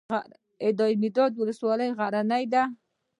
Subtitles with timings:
[0.79, 2.63] دایمیرداد ولسوالۍ غرنۍ ده؟